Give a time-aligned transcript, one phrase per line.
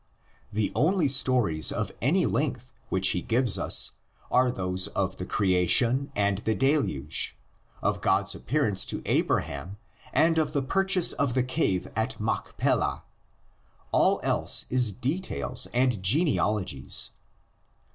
[0.51, 3.91] The only stories of any length which he gives us
[4.31, 7.37] are those of the Creation and the Deluge,
[7.83, 9.77] of God's appear ance to Abraham
[10.11, 13.03] and of the purchase of the cave at Machpelah;
[13.91, 17.11] all else is details and genealogies.